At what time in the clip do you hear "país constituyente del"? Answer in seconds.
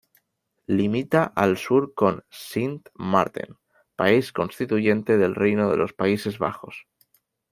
3.95-5.35